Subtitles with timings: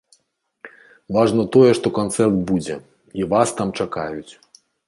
[1.17, 2.75] Важна тое, што канцэрт будзе,
[3.23, 4.29] і вас там чакаюць.